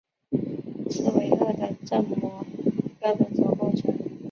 [0.89, 2.43] 刺猬鳄的正模
[2.99, 3.93] 标本所构成。